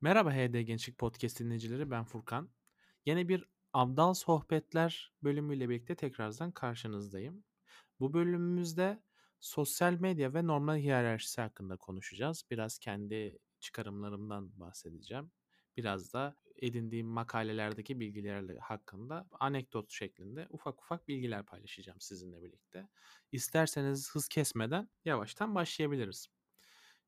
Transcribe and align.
Merhaba 0.00 0.32
HD 0.32 0.60
Gençlik 0.62 0.98
Podcast 0.98 1.40
dinleyicileri 1.40 1.90
ben 1.90 2.04
Furkan. 2.04 2.50
Yine 3.06 3.28
bir 3.28 3.44
Abdal 3.72 4.14
Sohbetler 4.14 5.12
bölümüyle 5.22 5.68
birlikte 5.68 5.94
tekrardan 5.94 6.52
karşınızdayım. 6.52 7.44
Bu 8.00 8.12
bölümümüzde 8.12 9.02
sosyal 9.40 9.92
medya 9.92 10.34
ve 10.34 10.46
normal 10.46 10.76
hiyerarşisi 10.76 11.40
hakkında 11.40 11.76
konuşacağız. 11.76 12.44
Biraz 12.50 12.78
kendi 12.78 13.38
çıkarımlarımdan 13.60 14.60
bahsedeceğim. 14.60 15.30
Biraz 15.76 16.12
da 16.12 16.36
edindiğim 16.58 17.06
makalelerdeki 17.06 18.00
bilgilerle 18.00 18.58
hakkında 18.58 19.26
anekdot 19.32 19.90
şeklinde 19.90 20.46
ufak 20.50 20.82
ufak 20.82 21.08
bilgiler 21.08 21.46
paylaşacağım 21.46 22.00
sizinle 22.00 22.42
birlikte. 22.42 22.88
İsterseniz 23.32 24.10
hız 24.14 24.28
kesmeden 24.28 24.88
yavaştan 25.04 25.54
başlayabiliriz. 25.54 26.28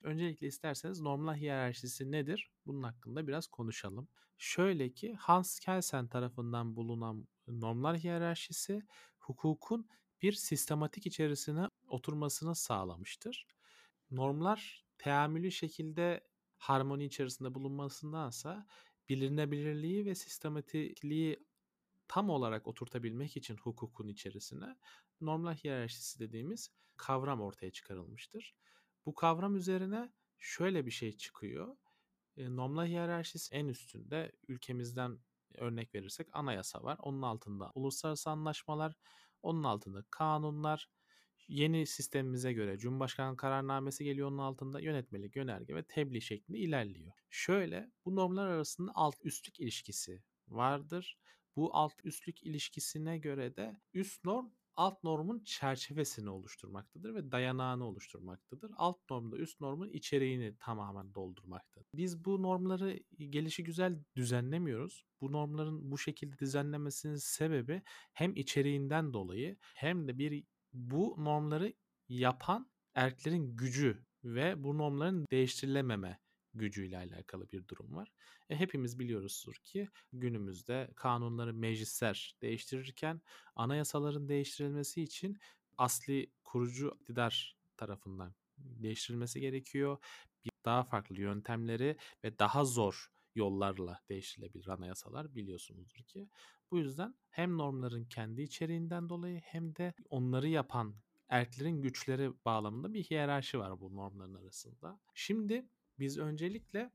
Öncelikle 0.02 0.46
isterseniz 0.46 1.00
normlar 1.00 1.36
hiyerarşisi 1.36 2.10
nedir? 2.12 2.50
Bunun 2.66 2.82
hakkında 2.82 3.26
biraz 3.26 3.46
konuşalım. 3.46 4.08
Şöyle 4.38 4.92
ki 4.92 5.14
Hans 5.14 5.58
Kelsen 5.58 6.08
tarafından 6.08 6.76
bulunan 6.76 7.28
normlar 7.46 7.98
hiyerarşisi 7.98 8.82
hukukun 9.18 9.88
bir 10.22 10.32
sistematik 10.32 11.06
içerisine 11.06 11.68
oturmasını 11.88 12.54
sağlamıştır. 12.54 13.46
Normlar 14.10 14.84
teamülü 14.98 15.50
şekilde 15.50 16.20
harmoni 16.56 17.04
içerisinde 17.04 17.54
bulunmasındansa 17.54 18.66
bilinebilirliği 19.10 20.06
ve 20.06 20.14
sistematikliği 20.14 21.46
tam 22.08 22.30
olarak 22.30 22.66
oturtabilmek 22.66 23.36
için 23.36 23.56
hukukun 23.56 24.08
içerisine 24.08 24.76
normlar 25.20 25.56
hiyerarşisi 25.56 26.18
dediğimiz 26.18 26.70
kavram 26.96 27.40
ortaya 27.40 27.72
çıkarılmıştır. 27.72 28.54
Bu 29.06 29.14
kavram 29.14 29.56
üzerine 29.56 30.12
şöyle 30.38 30.86
bir 30.86 30.90
şey 30.90 31.16
çıkıyor. 31.16 31.76
E, 32.36 32.56
normlar 32.56 32.88
hiyerarşisi 32.88 33.54
en 33.54 33.68
üstünde 33.68 34.32
ülkemizden 34.48 35.18
örnek 35.54 35.94
verirsek 35.94 36.28
anayasa 36.32 36.82
var. 36.82 36.98
Onun 37.02 37.22
altında 37.22 37.72
uluslararası 37.74 38.30
anlaşmalar, 38.30 38.94
onun 39.42 39.64
altında 39.64 40.04
kanunlar, 40.10 40.88
yeni 41.48 41.86
sistemimize 41.86 42.52
göre 42.52 42.78
Cumhurbaşkanı 42.78 43.36
kararnamesi 43.36 44.04
geliyor 44.04 44.28
onun 44.28 44.38
altında 44.38 44.80
yönetmelik, 44.80 45.36
yönerge 45.36 45.74
ve 45.74 45.82
tebliğ 45.82 46.20
şeklinde 46.20 46.58
ilerliyor. 46.58 47.12
Şöyle 47.30 47.90
bu 48.04 48.16
normlar 48.16 48.46
arasında 48.46 48.92
alt 48.94 49.16
üstlük 49.24 49.60
ilişkisi 49.60 50.22
vardır. 50.48 51.18
Bu 51.56 51.76
alt 51.76 51.94
üstlük 52.04 52.42
ilişkisine 52.42 53.18
göre 53.18 53.56
de 53.56 53.80
üst 53.94 54.24
norm 54.24 54.50
alt 54.80 55.04
normun 55.04 55.42
çerçevesini 55.44 56.30
oluşturmaktadır 56.30 57.14
ve 57.14 57.32
dayanağını 57.32 57.84
oluşturmaktadır. 57.84 58.70
Alt 58.76 58.98
norm 59.10 59.32
da 59.32 59.36
üst 59.36 59.60
normun 59.60 59.88
içeriğini 59.88 60.56
tamamen 60.58 61.14
doldurmaktadır. 61.14 61.88
Biz 61.94 62.24
bu 62.24 62.42
normları 62.42 63.00
gelişi 63.18 63.64
güzel 63.64 63.98
düzenlemiyoruz. 64.16 65.04
Bu 65.20 65.32
normların 65.32 65.90
bu 65.90 65.98
şekilde 65.98 66.38
düzenlemesinin 66.38 67.16
sebebi 67.16 67.82
hem 68.12 68.36
içeriğinden 68.36 69.12
dolayı 69.12 69.56
hem 69.60 70.08
de 70.08 70.18
bir 70.18 70.44
bu 70.72 71.14
normları 71.18 71.72
yapan 72.08 72.70
erklerin 72.94 73.56
gücü 73.56 74.04
ve 74.24 74.64
bu 74.64 74.78
normların 74.78 75.26
değiştirilememe 75.30 76.20
gücüyle 76.54 76.96
alakalı 76.96 77.50
bir 77.50 77.68
durum 77.68 77.96
var. 77.96 78.12
E, 78.50 78.56
hepimiz 78.56 78.98
biliyoruzdur 78.98 79.54
ki 79.64 79.88
günümüzde 80.12 80.90
kanunları 80.96 81.54
meclisler 81.54 82.36
değiştirirken 82.42 83.20
anayasaların 83.54 84.28
değiştirilmesi 84.28 85.02
için 85.02 85.38
asli 85.78 86.32
kurucu 86.44 86.96
iktidar 87.00 87.56
tarafından 87.76 88.34
değiştirilmesi 88.58 89.40
gerekiyor. 89.40 89.98
Bir 90.44 90.50
daha 90.64 90.84
farklı 90.84 91.20
yöntemleri 91.20 91.96
ve 92.24 92.38
daha 92.38 92.64
zor 92.64 93.10
yollarla 93.40 94.00
değiştirilebilir 94.08 94.68
anayasalar 94.68 95.34
biliyorsunuzdur 95.34 96.02
ki. 96.04 96.28
Bu 96.70 96.78
yüzden 96.78 97.14
hem 97.30 97.58
normların 97.58 98.04
kendi 98.04 98.42
içeriğinden 98.42 99.08
dolayı 99.08 99.40
hem 99.44 99.76
de 99.76 99.94
onları 100.10 100.48
yapan 100.48 100.94
erklerin 101.28 101.82
güçleri 101.82 102.32
bağlamında 102.44 102.94
bir 102.94 103.04
hiyerarşi 103.04 103.58
var 103.58 103.80
bu 103.80 103.96
normların 103.96 104.34
arasında. 104.34 105.00
Şimdi 105.14 105.68
biz 105.98 106.18
öncelikle 106.18 106.90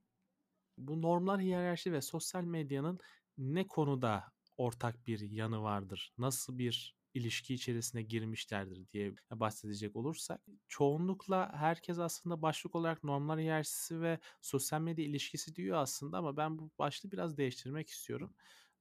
bu 0.78 1.02
normlar 1.02 1.42
hiyerarşi 1.42 1.94
ve 1.94 2.02
sosyal 2.02 2.44
medyanın 2.44 3.00
ne 3.38 3.68
konuda 3.68 4.24
ortak 4.58 5.08
bir 5.08 5.20
yanı 5.20 5.62
vardır? 5.62 6.14
Nasıl 6.18 6.58
bir 6.58 6.96
ilişki 7.16 7.54
içerisine 7.54 8.02
girmişlerdir 8.04 8.90
diye 8.90 9.16
bahsedecek 9.32 9.96
olursak 9.96 10.42
çoğunlukla 10.68 11.54
herkes 11.54 12.00
aslında 12.00 12.42
başlık 12.42 12.76
olarak 12.76 13.04
normlar 13.04 13.40
hiyerarşisi 13.40 14.02
ve 14.02 14.20
sosyal 14.42 14.82
medya 14.82 15.06
ilişkisi 15.06 15.56
diyor 15.56 15.78
aslında 15.78 16.18
ama 16.18 16.38
ben 16.38 16.60
bu 16.60 16.72
başlığı 16.80 17.12
biraz 17.12 17.38
değiştirmek 17.38 17.90
istiyorum. 17.90 18.34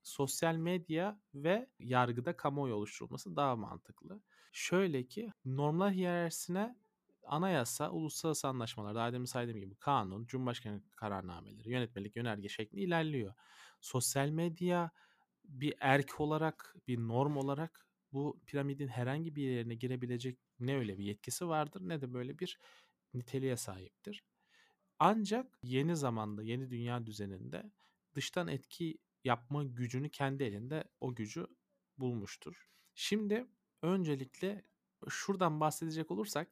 Sosyal 0.03 0.57
medya 0.57 1.21
ve 1.35 1.69
yargıda 1.79 2.37
kamuoyu 2.37 2.75
oluşturulması 2.75 3.37
daha 3.37 3.57
mantıklı. 3.57 4.23
Şöyle 4.53 5.07
ki 5.09 5.33
normlar 5.45 5.93
hiyerarşisine 5.93 6.77
anayasa, 7.27 7.91
uluslararası 7.91 8.49
anlaşmalar, 8.49 8.95
daha 8.95 9.13
demin 9.13 9.25
saydığım 9.25 9.61
gibi 9.61 9.77
kanun, 9.77 10.27
cumhurbaşkanı 10.27 10.83
kararnameleri, 10.97 11.71
yönetmelik, 11.71 12.17
yönerge 12.17 12.49
şeklinde 12.49 12.83
ilerliyor. 12.83 13.35
Sosyal 13.81 14.29
medya 14.29 14.91
bir 15.45 15.75
erk 15.81 16.21
olarak, 16.21 16.77
bir 16.89 16.99
norm 16.99 17.37
olarak 17.37 17.87
bu 18.15 18.41
piramidin 18.47 18.89
herhangi 18.89 19.37
bir 19.37 19.43
yerine 19.43 19.75
girebilecek 19.75 20.39
ne 20.61 20.77
öyle 20.79 20.99
bir 20.99 21.05
yetkisi 21.05 21.49
vardır 21.49 21.81
ne 21.85 22.01
de 22.01 22.13
böyle 22.15 22.39
bir 22.39 22.59
niteliğe 23.15 23.57
sahiptir. 23.57 24.25
Ancak 24.99 25.59
yeni 25.63 25.97
zamanda, 25.97 26.43
yeni 26.43 26.71
dünya 26.71 27.07
düzeninde 27.07 27.73
dıştan 28.15 28.49
etki 28.49 28.99
yapma 29.25 29.65
gücünü 29.65 30.11
kendi 30.11 30.43
elinde 30.45 30.85
o 31.01 31.15
gücü 31.15 31.47
bulmuştur. 31.99 32.69
Şimdi 32.95 33.47
öncelikle 33.83 34.63
şuradan 35.09 35.61
bahsedecek 35.61 36.11
olursak 36.11 36.49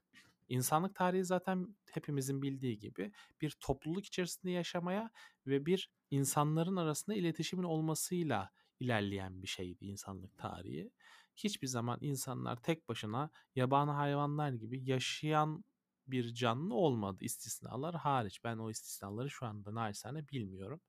İnsanlık 0.48 0.94
tarihi 0.94 1.24
zaten 1.24 1.76
hepimizin 1.90 2.42
bildiği 2.42 2.78
gibi 2.78 3.12
bir 3.40 3.50
topluluk 3.50 4.06
içerisinde 4.06 4.52
yaşamaya 4.52 5.10
ve 5.46 5.66
bir 5.66 5.90
insanların 6.10 6.76
arasında 6.76 7.16
iletişimin 7.16 7.62
olmasıyla 7.64 8.50
ilerleyen 8.80 9.42
bir 9.42 9.46
şeydi 9.48 9.84
insanlık 9.84 10.38
tarihi. 10.38 10.90
Hiçbir 11.36 11.66
zaman 11.66 11.98
insanlar 12.00 12.56
tek 12.62 12.88
başına 12.88 13.30
yabani 13.54 13.90
hayvanlar 13.90 14.52
gibi 14.52 14.90
yaşayan 14.90 15.64
bir 16.06 16.34
canlı 16.34 16.74
olmadı 16.74 17.24
istisnalar 17.24 17.94
hariç. 17.94 18.44
Ben 18.44 18.58
o 18.58 18.70
istisnaları 18.70 19.30
şu 19.30 19.46
anda 19.46 19.74
naçizane 19.74 20.28
bilmiyorum. 20.28 20.80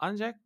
Ancak 0.00 0.40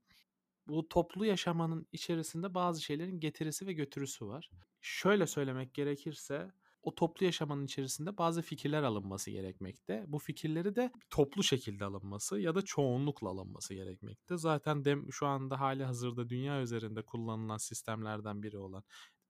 bu 0.69 0.89
toplu 0.89 1.27
yaşamanın 1.27 1.87
içerisinde 1.93 2.55
bazı 2.55 2.83
şeylerin 2.83 3.21
getirisi 3.21 3.67
ve 3.67 3.73
götürüsü 3.73 4.27
var. 4.27 4.51
Şöyle 4.81 5.27
söylemek 5.27 5.75
gerekirse 5.75 6.53
o 6.83 6.95
toplu 6.95 7.27
yaşamanın 7.27 7.65
içerisinde 7.65 8.19
bazı 8.19 8.43
fikirler 8.43 8.83
alınması 8.83 9.31
gerekmekte. 9.31 10.05
Bu 10.07 10.19
fikirleri 10.19 10.77
de 10.77 10.93
toplu 11.11 11.43
şekilde 11.43 11.85
alınması 11.85 12.41
ya 12.41 12.55
da 12.55 12.63
çoğunlukla 12.63 13.29
alınması 13.29 13.75
gerekmekte. 13.75 14.37
Zaten 14.37 14.85
dem 14.85 15.13
şu 15.13 15.27
anda 15.27 15.61
hali 15.61 15.85
hazırda 15.85 16.29
dünya 16.29 16.63
üzerinde 16.63 17.03
kullanılan 17.03 17.57
sistemlerden 17.57 18.43
biri 18.43 18.59
olan 18.59 18.85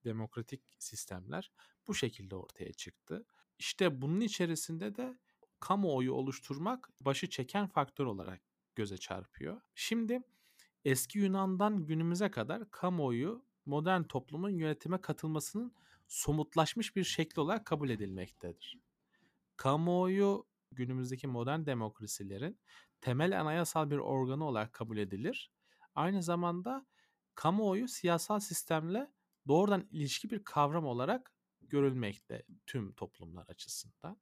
demokratik 0.04 0.62
sistemler 0.78 1.50
bu 1.88 1.94
şekilde 1.94 2.36
ortaya 2.36 2.72
çıktı. 2.72 3.26
İşte 3.58 4.02
bunun 4.02 4.20
içerisinde 4.20 4.96
de 4.96 5.18
kamuoyu 5.60 6.12
oluşturmak 6.12 6.90
başı 7.00 7.28
çeken 7.28 7.66
faktör 7.66 8.06
olarak 8.06 8.40
göze 8.74 8.96
çarpıyor. 8.96 9.60
Şimdi 9.74 10.22
eski 10.84 11.18
Yunan'dan 11.18 11.86
günümüze 11.86 12.30
kadar 12.30 12.70
kamuoyu 12.70 13.44
modern 13.66 14.02
toplumun 14.02 14.50
yönetime 14.50 15.00
katılmasının 15.00 15.72
somutlaşmış 16.10 16.96
bir 16.96 17.04
şekli 17.04 17.40
olarak 17.40 17.66
kabul 17.66 17.90
edilmektedir. 17.90 18.78
Kamuoyu 19.56 20.46
günümüzdeki 20.72 21.26
modern 21.26 21.66
demokrasilerin 21.66 22.60
temel 23.00 23.40
anayasal 23.40 23.90
bir 23.90 23.98
organı 23.98 24.44
olarak 24.44 24.72
kabul 24.72 24.96
edilir. 24.96 25.50
Aynı 25.94 26.22
zamanda 26.22 26.86
kamuoyu 27.34 27.88
siyasal 27.88 28.40
sistemle 28.40 29.10
doğrudan 29.48 29.88
ilişki 29.90 30.30
bir 30.30 30.44
kavram 30.44 30.86
olarak 30.86 31.32
görülmekte 31.60 32.42
tüm 32.66 32.92
toplumlar 32.92 33.46
açısından. 33.48 34.20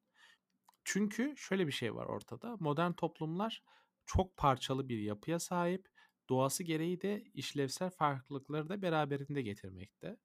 Çünkü 0.84 1.34
şöyle 1.36 1.66
bir 1.66 1.72
şey 1.72 1.94
var 1.94 2.06
ortada. 2.06 2.56
Modern 2.60 2.92
toplumlar 2.92 3.62
çok 4.06 4.36
parçalı 4.36 4.88
bir 4.88 4.98
yapıya 4.98 5.38
sahip. 5.38 5.88
Doğası 6.28 6.62
gereği 6.62 7.00
de 7.00 7.24
işlevsel 7.34 7.90
farklılıkları 7.90 8.68
da 8.68 8.82
beraberinde 8.82 9.42
getirmekte. 9.42 10.16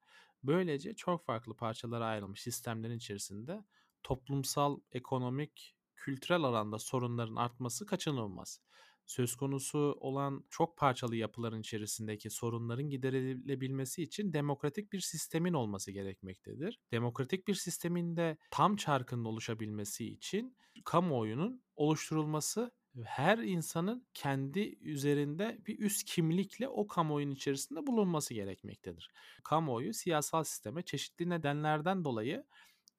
Böylece 0.44 0.96
çok 0.96 1.26
farklı 1.26 1.56
parçalara 1.56 2.06
ayrılmış 2.06 2.42
sistemlerin 2.42 2.98
içerisinde 2.98 3.64
toplumsal, 4.04 4.80
ekonomik, 4.92 5.76
kültürel 5.96 6.44
alanda 6.44 6.80
sorunların 6.80 7.36
artması 7.36 7.86
kaçınılmaz. 7.86 8.60
söz 9.06 9.36
konusu 9.36 9.98
olan 10.00 10.46
çok 10.50 10.78
parçalı 10.78 11.16
yapıların 11.16 11.60
içerisindeki 11.60 12.30
sorunların 12.30 12.90
giderilebilmesi 12.90 14.04
için 14.04 14.34
demokratik 14.34 14.94
bir 14.94 15.00
sistemin 15.00 15.54
olması 15.54 15.92
gerekmektedir. 15.92 16.80
Demokratik 16.92 17.48
bir 17.48 17.56
sistemin 17.56 18.18
de 18.18 18.38
tam 18.52 18.76
çarkının 18.76 19.26
oluşabilmesi 19.26 20.06
için 20.06 20.58
kamuoyunun 20.86 21.64
oluşturulması 21.76 22.72
her 23.04 23.38
insanın 23.38 24.08
kendi 24.14 24.78
üzerinde 24.82 25.58
bir 25.68 25.80
üst 25.80 26.04
kimlikle 26.04 26.70
o 26.70 26.88
kamuoyun 26.88 27.32
içerisinde 27.32 27.88
bulunması 27.88 28.34
gerekmektedir. 28.34 29.12
Kamuoyu 29.44 29.94
siyasal 29.94 30.44
sisteme 30.44 30.84
çeşitli 30.84 31.30
nedenlerden 31.30 32.04
dolayı 32.04 32.46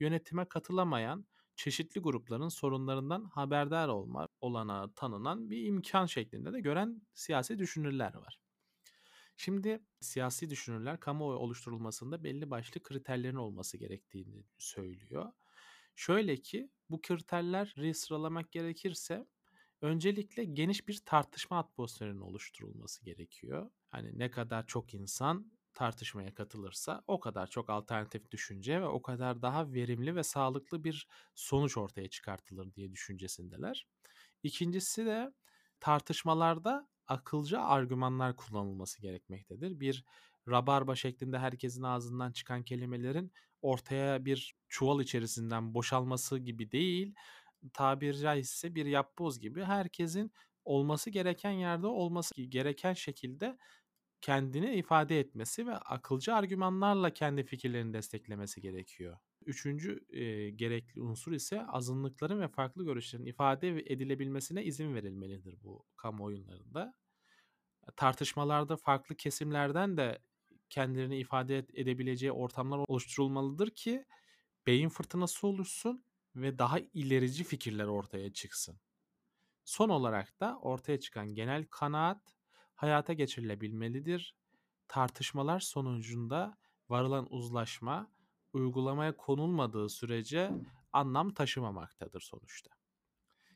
yönetime 0.00 0.44
katılamayan 0.44 1.26
çeşitli 1.56 2.00
grupların 2.00 2.48
sorunlarından 2.48 3.24
haberdar 3.24 3.88
olma 3.88 4.28
olanağı 4.40 4.92
tanınan 4.92 5.50
bir 5.50 5.66
imkan 5.66 6.06
şeklinde 6.06 6.52
de 6.52 6.60
gören 6.60 7.02
siyasi 7.14 7.58
düşünürler 7.58 8.14
var. 8.14 8.40
Şimdi 9.36 9.80
siyasi 10.00 10.50
düşünürler 10.50 11.00
kamuoyu 11.00 11.38
oluşturulmasında 11.38 12.24
belli 12.24 12.50
başlı 12.50 12.82
kriterlerin 12.82 13.36
olması 13.36 13.76
gerektiğini 13.78 14.44
söylüyor. 14.58 15.32
Şöyle 15.94 16.36
ki 16.36 16.70
bu 16.90 17.00
kriterleri 17.02 17.94
sıralamak 17.94 18.52
gerekirse 18.52 19.26
öncelikle 19.84 20.44
geniş 20.44 20.88
bir 20.88 21.00
tartışma 21.06 21.58
atmosferinin 21.58 22.20
oluşturulması 22.20 23.04
gerekiyor. 23.04 23.70
Hani 23.90 24.18
ne 24.18 24.30
kadar 24.30 24.66
çok 24.66 24.94
insan 24.94 25.52
tartışmaya 25.74 26.34
katılırsa 26.34 27.04
o 27.06 27.20
kadar 27.20 27.46
çok 27.46 27.70
alternatif 27.70 28.30
düşünce 28.30 28.80
ve 28.80 28.86
o 28.86 29.02
kadar 29.02 29.42
daha 29.42 29.72
verimli 29.72 30.16
ve 30.16 30.22
sağlıklı 30.22 30.84
bir 30.84 31.08
sonuç 31.34 31.76
ortaya 31.76 32.08
çıkartılır 32.08 32.74
diye 32.74 32.92
düşüncesindeler. 32.92 33.86
İkincisi 34.42 35.06
de 35.06 35.32
tartışmalarda 35.80 36.88
akılcı 37.06 37.60
argümanlar 37.60 38.36
kullanılması 38.36 39.02
gerekmektedir. 39.02 39.80
Bir 39.80 40.04
rabarba 40.48 40.94
şeklinde 40.94 41.38
herkesin 41.38 41.82
ağzından 41.82 42.32
çıkan 42.32 42.62
kelimelerin 42.62 43.32
ortaya 43.62 44.24
bir 44.24 44.54
çuval 44.68 45.00
içerisinden 45.00 45.74
boşalması 45.74 46.38
gibi 46.38 46.70
değil, 46.72 47.14
tabiri 47.70 48.18
caizse 48.18 48.74
bir 48.74 48.86
yapboz 48.86 49.40
gibi 49.40 49.64
herkesin 49.64 50.32
olması 50.64 51.10
gereken 51.10 51.50
yerde 51.50 51.86
olması 51.86 52.42
gereken 52.42 52.92
şekilde 52.92 53.58
kendini 54.20 54.74
ifade 54.74 55.20
etmesi 55.20 55.66
ve 55.66 55.76
akılcı 55.76 56.34
argümanlarla 56.34 57.10
kendi 57.10 57.44
fikirlerini 57.44 57.92
desteklemesi 57.92 58.60
gerekiyor. 58.60 59.18
Üçüncü 59.46 60.04
e, 60.08 60.50
gerekli 60.50 61.00
unsur 61.02 61.32
ise 61.32 61.66
azınlıkların 61.66 62.40
ve 62.40 62.48
farklı 62.48 62.84
görüşlerin 62.84 63.26
ifade 63.26 63.68
edilebilmesine 63.68 64.64
izin 64.64 64.94
verilmelidir 64.94 65.62
bu 65.62 65.86
kamuoyunlarında. 65.96 66.94
Tartışmalarda 67.96 68.76
farklı 68.76 69.14
kesimlerden 69.16 69.96
de 69.96 70.18
kendilerini 70.70 71.18
ifade 71.18 71.58
edebileceği 71.58 72.32
ortamlar 72.32 72.78
oluşturulmalıdır 72.88 73.70
ki 73.70 74.04
beyin 74.66 74.88
fırtınası 74.88 75.46
oluşsun 75.46 76.04
ve 76.36 76.58
daha 76.58 76.78
ilerici 76.78 77.44
fikirler 77.44 77.84
ortaya 77.84 78.32
çıksın. 78.32 78.80
Son 79.64 79.88
olarak 79.88 80.40
da 80.40 80.58
ortaya 80.62 81.00
çıkan 81.00 81.34
genel 81.34 81.66
kanaat 81.70 82.36
hayata 82.74 83.12
geçirilebilmelidir. 83.12 84.34
Tartışmalar 84.88 85.60
sonucunda 85.60 86.58
varılan 86.88 87.32
uzlaşma 87.32 88.10
uygulamaya 88.52 89.16
konulmadığı 89.16 89.88
sürece 89.88 90.50
anlam 90.92 91.34
taşımamaktadır 91.34 92.20
sonuçta. 92.20 92.70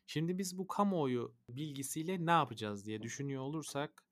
Şimdi 0.06 0.38
biz 0.38 0.58
bu 0.58 0.66
kamuoyu 0.66 1.34
bilgisiyle 1.48 2.26
ne 2.26 2.30
yapacağız 2.30 2.86
diye 2.86 3.02
düşünüyor 3.02 3.42
olursak 3.42 4.04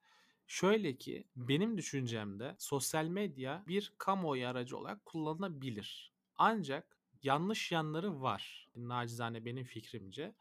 şöyle 0.47 0.97
ki 0.97 1.29
benim 1.37 1.79
düşüncemde 1.79 2.57
sosyal 2.59 3.05
medya 3.05 3.65
bir 3.69 3.95
kamuoyu 3.99 4.47
aracı 4.47 4.79
olarak 4.79 5.05
kullanılabilir. 5.05 6.13
Ancak 6.37 6.96
yanlış 7.27 7.73
yanları 7.73 8.21
var. 8.23 8.69
Nacizane 8.77 9.45
benim 9.45 9.65
fikrimce 9.65 10.35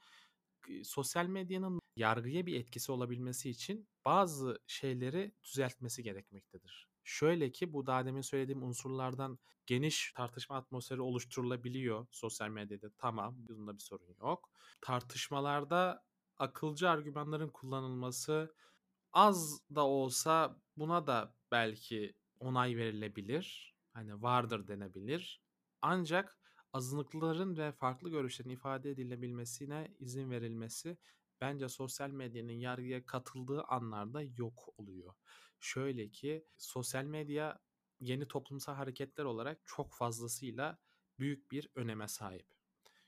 sosyal 0.83 1.25
medyanın 1.25 1.79
yargıya 1.97 2.45
bir 2.45 2.59
etkisi 2.59 2.91
olabilmesi 2.91 3.49
için 3.49 3.87
bazı 4.05 4.59
şeyleri 4.67 5.31
düzeltmesi 5.43 6.03
gerekmektedir. 6.03 6.87
Şöyle 7.03 7.51
ki 7.51 7.73
bu 7.73 7.87
daha 7.87 8.05
demin 8.05 8.21
söylediğim 8.21 8.63
unsurlardan 8.63 9.39
geniş 9.65 10.13
tartışma 10.15 10.55
atmosferi 10.55 11.01
oluşturulabiliyor 11.01 12.07
sosyal 12.11 12.49
medyada. 12.49 12.89
Tamam, 12.97 13.35
bunda 13.37 13.73
bir 13.73 13.79
sorun 13.79 14.15
yok. 14.21 14.49
Tartışmalarda 14.81 16.03
akılcı 16.37 16.89
argümanların 16.89 17.49
kullanılması 17.49 18.55
az 19.13 19.59
da 19.75 19.85
olsa 19.85 20.61
buna 20.77 21.07
da 21.07 21.35
belki 21.51 22.13
onay 22.39 22.77
verilebilir. 22.77 23.75
Hani 23.93 24.21
vardır 24.21 24.67
denebilir. 24.67 25.41
Ancak 25.81 26.44
azınlıkların 26.75 27.57
ve 27.57 27.71
farklı 27.71 28.09
görüşlerin 28.09 28.49
ifade 28.49 28.91
edilebilmesine 28.91 29.95
izin 29.99 30.31
verilmesi 30.31 30.97
bence 31.41 31.69
sosyal 31.69 32.09
medyanın 32.09 32.51
yargıya 32.51 33.05
katıldığı 33.05 33.63
anlarda 33.63 34.21
yok 34.21 34.73
oluyor. 34.77 35.13
Şöyle 35.59 36.09
ki 36.09 36.45
sosyal 36.57 37.03
medya 37.03 37.59
yeni 37.99 38.27
toplumsal 38.27 38.75
hareketler 38.75 39.23
olarak 39.23 39.61
çok 39.65 39.93
fazlasıyla 39.93 40.79
büyük 41.19 41.51
bir 41.51 41.69
öneme 41.75 42.07
sahip. 42.07 42.47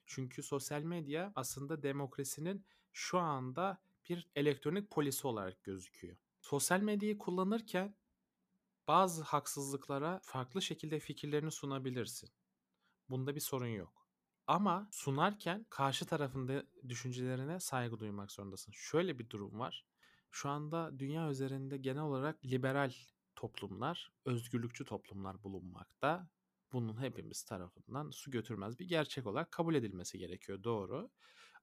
Çünkü 0.05 0.43
sosyal 0.43 0.81
medya 0.81 1.31
aslında 1.35 1.83
demokrasinin 1.83 2.65
şu 2.93 3.19
anda 3.19 3.81
bir 4.09 4.29
elektronik 4.35 4.91
polisi 4.91 5.27
olarak 5.27 5.63
gözüküyor. 5.63 6.17
Sosyal 6.41 6.81
medyayı 6.81 7.17
kullanırken 7.17 7.95
bazı 8.87 9.23
haksızlıklara 9.23 10.19
farklı 10.23 10.61
şekilde 10.61 10.99
fikirlerini 10.99 11.51
sunabilirsin. 11.51 12.29
Bunda 13.09 13.35
bir 13.35 13.39
sorun 13.39 13.67
yok. 13.67 14.07
Ama 14.47 14.89
sunarken 14.91 15.65
karşı 15.69 16.05
tarafın 16.05 16.67
düşüncelerine 16.89 17.59
saygı 17.59 17.99
duymak 17.99 18.31
zorundasın. 18.31 18.71
Şöyle 18.75 19.19
bir 19.19 19.29
durum 19.29 19.59
var. 19.59 19.85
Şu 20.31 20.49
anda 20.49 20.99
dünya 20.99 21.29
üzerinde 21.29 21.77
genel 21.77 22.03
olarak 22.03 22.45
liberal 22.45 22.93
toplumlar, 23.35 24.11
özgürlükçü 24.25 24.85
toplumlar 24.85 25.43
bulunmakta. 25.43 26.29
Bunun 26.73 27.01
hepimiz 27.01 27.43
tarafından 27.43 28.11
su 28.11 28.31
götürmez 28.31 28.79
bir 28.79 28.87
gerçek 28.87 29.27
olarak 29.27 29.51
kabul 29.51 29.75
edilmesi 29.75 30.17
gerekiyor. 30.17 30.63
Doğru. 30.63 31.09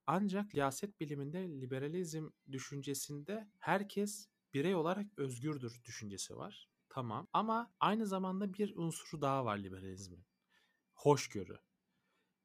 Ancak 0.06 0.50
siyaset 0.50 1.00
biliminde 1.00 1.48
liberalizm 1.48 2.28
düşüncesinde 2.52 3.48
herkes 3.58 4.28
birey 4.54 4.74
olarak 4.74 5.06
özgürdür 5.18 5.80
düşüncesi 5.84 6.36
var. 6.36 6.68
Tamam. 6.88 7.28
Ama 7.32 7.72
aynı 7.80 8.06
zamanda 8.06 8.54
bir 8.54 8.76
unsuru 8.76 9.22
daha 9.22 9.44
var 9.44 9.58
liberalizmin 9.58 10.24
hoşgörü. 11.04 11.58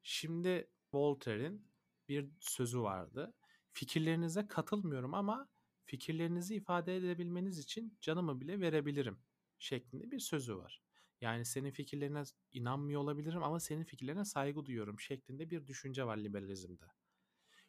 Şimdi 0.02 0.70
Voltaire'in 0.92 1.68
bir 2.08 2.28
sözü 2.40 2.80
vardı. 2.80 3.34
Fikirlerinize 3.72 4.46
katılmıyorum 4.46 5.14
ama 5.14 5.48
fikirlerinizi 5.84 6.54
ifade 6.54 6.96
edebilmeniz 6.96 7.58
için 7.58 7.98
canımı 8.00 8.40
bile 8.40 8.60
verebilirim 8.60 9.18
şeklinde 9.58 10.10
bir 10.10 10.18
sözü 10.18 10.56
var. 10.56 10.82
Yani 11.20 11.44
senin 11.44 11.70
fikirlerine 11.70 12.22
inanmıyor 12.52 13.00
olabilirim 13.00 13.42
ama 13.42 13.60
senin 13.60 13.84
fikirlerine 13.84 14.24
saygı 14.24 14.64
duyuyorum 14.64 15.00
şeklinde 15.00 15.50
bir 15.50 15.66
düşünce 15.66 16.04
var 16.04 16.16
liberalizmde. 16.16 16.84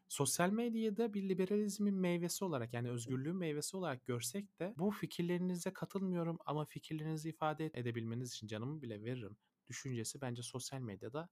Sosyal 0.07 0.49
medyada 0.49 1.13
bir 1.13 1.29
liberalizmin 1.29 1.95
meyvesi 1.95 2.45
olarak 2.45 2.73
yani 2.73 2.89
özgürlüğün 2.89 3.35
meyvesi 3.35 3.77
olarak 3.77 4.05
görsek 4.05 4.59
de 4.59 4.73
bu 4.77 4.91
fikirlerinize 4.91 5.73
katılmıyorum 5.73 6.37
ama 6.45 6.65
fikirlerinizi 6.65 7.29
ifade 7.29 7.71
edebilmeniz 7.73 8.33
için 8.33 8.47
canımı 8.47 8.81
bile 8.81 9.03
veririm 9.03 9.37
düşüncesi 9.71 10.21
bence 10.21 10.43
sosyal 10.43 10.79
medyada 10.79 11.29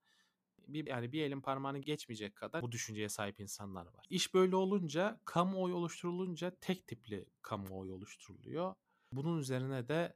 bir 0.68 0.88
yani 0.88 1.12
bir 1.12 1.24
elin 1.24 1.42
parmağını 1.42 1.80
geçmeyecek 1.80 2.36
kadar 2.36 2.62
bu 2.62 2.72
düşünceye 2.72 3.10
sahip 3.10 3.40
insanlar 3.40 3.86
var. 3.86 4.06
İş 4.10 4.34
böyle 4.34 4.56
olunca 4.56 5.20
kamuoyu 5.26 5.76
oluşturulunca 5.76 6.56
tek 6.62 6.88
tipli 6.88 7.26
kamuoyu 7.42 7.94
oluşturuluyor. 7.94 8.76
Bunun 9.14 9.40
üzerine 9.40 9.88
de 9.88 10.16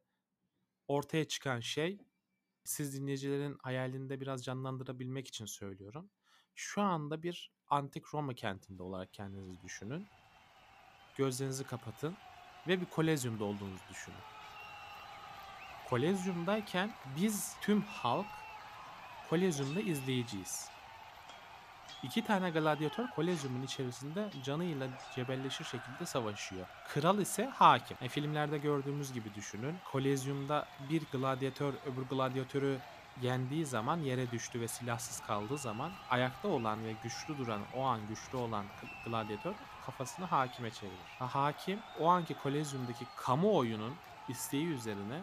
ortaya 0.88 1.28
çıkan 1.28 1.60
şey 1.60 2.00
siz 2.64 2.94
dinleyicilerin 2.94 3.58
hayalinde 3.64 4.22
biraz 4.22 4.44
canlandırabilmek 4.44 5.28
için 5.28 5.46
söylüyorum. 5.46 6.10
Şu 6.56 6.82
anda 6.82 7.24
bir 7.24 7.52
antik 7.68 8.14
Roma 8.14 8.34
kentinde 8.34 8.84
olarak 8.84 9.14
kendinizi 9.14 9.62
düşünün. 9.64 10.06
Gözlerinizi 11.18 11.64
kapatın 11.64 12.16
ve 12.68 12.82
bir 12.82 12.86
kolezyumda 12.86 13.44
olduğunuzu 13.44 13.84
düşünün. 13.90 14.43
Kolezyumdayken 15.94 16.92
biz 17.18 17.56
tüm 17.62 17.82
halk 17.82 18.26
Kolezyumda 19.30 19.80
izleyiciyiz. 19.80 20.70
İki 22.04 22.26
tane 22.26 22.50
gladyatör 22.50 23.08
kolezyumun 23.16 23.62
içerisinde 23.62 24.30
canıyla 24.44 24.88
cebelleşir 25.16 25.66
şekilde 25.66 26.06
savaşıyor. 26.06 26.66
Kral 26.88 27.20
ise 27.20 27.46
hakim. 27.46 27.98
E, 28.02 28.10
filmlerde 28.10 28.58
gördüğümüz 28.58 29.14
gibi 29.14 29.34
düşünün. 29.36 29.76
Kolezyumda 29.92 30.66
bir 30.90 31.02
gladyatör 31.12 31.74
öbür 31.86 32.02
gladyatörü 32.02 32.80
yendiği 33.22 33.66
zaman 33.66 33.98
yere 33.98 34.32
düştü 34.32 34.62
ve 34.62 34.68
silahsız 34.68 35.20
kaldığı 35.20 35.58
zaman 35.58 35.92
ayakta 36.10 36.48
olan 36.48 36.86
ve 36.86 36.94
güçlü 37.04 37.38
duran 37.38 37.62
o 37.76 37.84
an 37.84 38.00
güçlü 38.08 38.38
olan 38.38 38.66
gladyatör 39.06 39.54
kafasını 39.86 40.26
hakime 40.26 40.72
çevirir. 40.72 40.98
Ha, 41.20 41.36
hakim 41.36 41.80
o 42.00 42.08
anki 42.08 42.34
kolezyumdaki 42.34 43.06
kamuoyunun 43.18 43.96
isteği 44.30 44.68
üzerine 44.68 45.22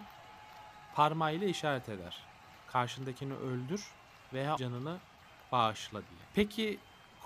parmağıyla 0.94 1.46
işaret 1.46 1.88
eder. 1.88 2.26
Karşındakini 2.66 3.34
öldür 3.34 3.90
veya 4.32 4.56
canını 4.56 4.98
bağışla 5.52 5.98
diye. 6.00 6.20
Peki 6.34 6.78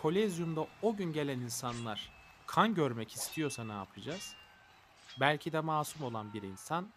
kolezyumda 0.02 0.66
o 0.83 0.97
gün 0.97 1.12
gelen 1.12 1.38
insanlar 1.38 2.12
kan 2.47 2.75
görmek 2.75 3.12
istiyorsa 3.12 3.64
ne 3.64 3.73
yapacağız? 3.73 4.35
Belki 5.21 5.52
de 5.52 5.61
masum 5.61 6.02
olan 6.02 6.35
bir 6.35 6.42
insan 6.42 6.92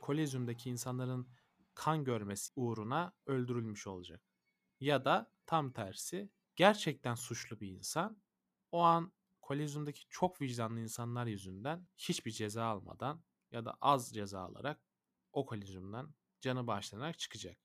kolezyumdaki 0.00 0.70
insanların 0.70 1.26
kan 1.74 2.04
görmesi 2.04 2.52
uğruna 2.56 3.12
öldürülmüş 3.26 3.86
olacak. 3.86 4.22
Ya 4.80 5.04
da 5.04 5.30
tam 5.46 5.72
tersi 5.72 6.30
gerçekten 6.56 7.14
suçlu 7.14 7.60
bir 7.60 7.68
insan 7.68 8.22
o 8.72 8.82
an 8.82 9.12
kolezyumdaki 9.40 10.02
çok 10.08 10.40
vicdanlı 10.40 10.80
insanlar 10.80 11.26
yüzünden 11.26 11.86
hiçbir 11.96 12.30
ceza 12.30 12.64
almadan 12.64 13.22
ya 13.52 13.64
da 13.64 13.78
az 13.80 14.14
ceza 14.14 14.40
alarak 14.40 14.80
o 15.32 15.46
kolezyumdan 15.46 16.14
canı 16.40 16.66
bağışlanarak 16.66 17.18
çıkacak. 17.18 17.58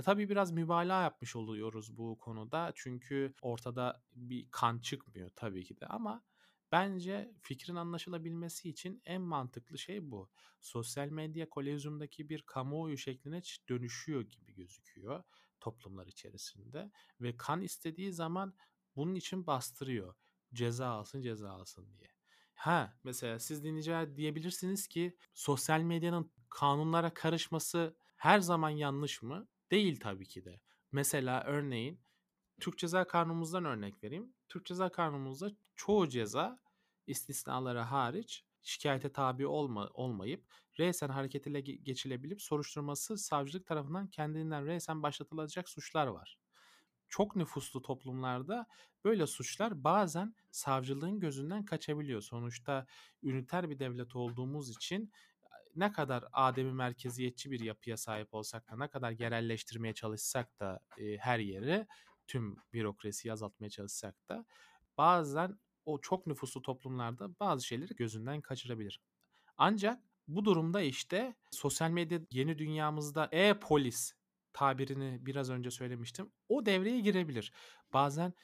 E 0.00 0.02
tabii 0.02 0.28
biraz 0.28 0.52
mübalağa 0.52 1.02
yapmış 1.02 1.36
oluyoruz 1.36 1.96
bu 1.96 2.18
konuda. 2.18 2.72
Çünkü 2.74 3.34
ortada 3.42 4.02
bir 4.12 4.48
kan 4.50 4.78
çıkmıyor 4.78 5.30
tabii 5.36 5.64
ki 5.64 5.80
de 5.80 5.86
ama 5.86 6.22
bence 6.72 7.34
fikrin 7.40 7.74
anlaşılabilmesi 7.74 8.68
için 8.68 9.02
en 9.04 9.22
mantıklı 9.22 9.78
şey 9.78 10.10
bu. 10.10 10.30
Sosyal 10.60 11.08
medya 11.08 11.48
kolezyumdaki 11.48 12.28
bir 12.28 12.42
kamuoyu 12.42 12.98
şekline 12.98 13.42
dönüşüyor 13.68 14.22
gibi 14.22 14.54
gözüküyor 14.54 15.22
toplumlar 15.60 16.06
içerisinde 16.06 16.90
ve 17.20 17.36
kan 17.36 17.60
istediği 17.60 18.12
zaman 18.12 18.54
bunun 18.96 19.14
için 19.14 19.46
bastırıyor. 19.46 20.14
Ceza 20.54 20.88
alsın 20.88 21.22
ceza 21.22 21.50
alsın 21.50 21.88
diye. 21.98 22.19
Ha 22.60 22.98
mesela 23.04 23.38
siz 23.38 23.64
dinleyiciler 23.64 24.16
diyebilirsiniz 24.16 24.88
ki 24.88 25.16
sosyal 25.34 25.80
medyanın 25.80 26.32
kanunlara 26.50 27.14
karışması 27.14 27.96
her 28.16 28.40
zaman 28.40 28.70
yanlış 28.70 29.22
mı? 29.22 29.48
Değil 29.70 30.00
tabii 30.00 30.26
ki 30.28 30.44
de. 30.44 30.60
Mesela 30.92 31.44
örneğin 31.46 32.00
Türk 32.60 32.78
Ceza 32.78 33.06
Kanunumuzdan 33.08 33.66
örnek 33.66 34.04
vereyim. 34.04 34.34
Türk 34.48 34.66
Ceza 34.66 34.92
Kanunumuzda 34.92 35.50
çoğu 35.76 36.08
ceza 36.08 36.60
istisnaları 37.06 37.80
hariç 37.80 38.44
şikayete 38.62 39.12
tabi 39.12 39.46
olma, 39.46 39.90
olmayıp 39.94 40.46
resen 40.80 41.08
hareketiyle 41.10 41.60
geçilebilip 41.60 42.42
soruşturması 42.42 43.18
savcılık 43.18 43.66
tarafından 43.66 44.08
kendinden 44.08 44.66
resen 44.66 45.04
başlatılacak 45.04 45.68
suçlar 45.68 46.08
var. 46.08 46.39
Çok 47.10 47.36
nüfuslu 47.36 47.82
toplumlarda 47.82 48.66
böyle 49.04 49.26
suçlar 49.26 49.84
bazen 49.84 50.34
savcılığın 50.50 51.20
gözünden 51.20 51.64
kaçabiliyor. 51.64 52.20
Sonuçta 52.20 52.86
üniter 53.22 53.70
bir 53.70 53.78
devlet 53.78 54.16
olduğumuz 54.16 54.70
için 54.70 55.12
ne 55.76 55.92
kadar 55.92 56.24
ademi 56.32 56.72
merkeziyetçi 56.72 57.50
bir 57.50 57.60
yapıya 57.60 57.96
sahip 57.96 58.34
olsak 58.34 58.70
da 58.70 58.76
ne 58.76 58.88
kadar 58.88 59.10
yerelleştirmeye 59.10 59.94
çalışsak 59.94 60.60
da 60.60 60.80
e, 60.98 61.16
her 61.16 61.38
yeri 61.38 61.86
tüm 62.26 62.56
bürokrasiyi 62.72 63.32
azaltmaya 63.32 63.70
çalışsak 63.70 64.28
da 64.28 64.44
bazen 64.98 65.58
o 65.84 66.00
çok 66.00 66.26
nüfuslu 66.26 66.62
toplumlarda 66.62 67.38
bazı 67.40 67.66
şeyleri 67.66 67.94
gözünden 67.94 68.40
kaçırabilir. 68.40 69.00
Ancak 69.56 70.02
bu 70.28 70.44
durumda 70.44 70.82
işte 70.82 71.34
sosyal 71.50 71.90
medya 71.90 72.20
yeni 72.30 72.58
dünyamızda 72.58 73.28
e-polis 73.32 74.14
tabirini 74.52 75.26
biraz 75.26 75.50
önce 75.50 75.70
söylemiştim. 75.70 76.32
O 76.48 76.66
devreye 76.66 77.00
girebilir. 77.00 77.52
Bazen 77.92 78.34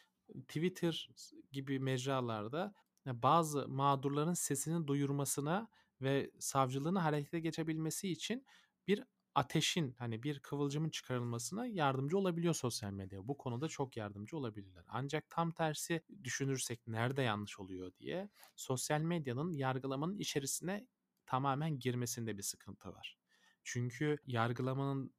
Twitter 0.49 1.09
gibi 1.53 1.79
mecralarda 1.81 2.75
bazı 3.07 3.69
mağdurların 3.69 4.35
sesinin 4.35 4.87
duyurmasına 4.87 5.69
ve 6.01 6.31
savcılığını 6.39 6.99
harekete 6.99 7.41
geçebilmesi 7.41 8.09
için 8.09 8.47
bir 8.89 9.05
ateşin 9.35 9.93
hani 9.99 10.23
bir 10.23 10.41
kıvılcımın 10.41 10.91
çıkarılmasına 10.91 11.67
yardımcı 11.67 12.19
olabiliyor 12.19 12.55
sosyal 12.55 12.91
medya. 12.91 13.29
Bu 13.29 13.37
konuda 13.37 13.69
çok 13.69 13.97
yardımcı 13.97 14.37
olabilirler. 14.37 14.85
Ancak 14.89 15.31
tam 15.31 15.53
tersi 15.53 16.03
düşünürsek 16.25 16.87
nerede 16.87 17.23
yanlış 17.23 17.61
oluyor 17.61 17.93
diye 17.99 18.29
sosyal 18.57 19.01
medyanın 19.01 19.53
yargılamanın 19.53 20.19
içerisine 20.19 20.87
tamamen 21.27 21.79
girmesinde 21.79 22.39
bir 22.39 22.43
sıkıntı 22.43 22.93
var. 22.93 23.19
Çünkü 23.65 24.19
yargılamanın 24.27 25.15